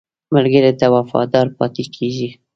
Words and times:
ملګری 0.33 0.71
تل 0.79 0.89
وفادار 0.95 1.45
پاتې 1.57 1.83
کېږي 1.95 2.29